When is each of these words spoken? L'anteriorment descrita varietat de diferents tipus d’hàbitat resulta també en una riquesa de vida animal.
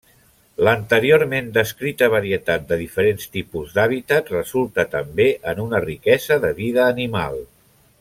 L'anteriorment 0.67 1.51
descrita 1.57 2.07
varietat 2.15 2.65
de 2.71 2.79
diferents 2.81 3.29
tipus 3.37 3.77
d’hàbitat 3.77 4.35
resulta 4.37 4.89
també 4.99 5.31
en 5.53 5.65
una 5.69 5.87
riquesa 5.89 6.43
de 6.49 6.55
vida 6.65 6.89
animal. 6.95 7.43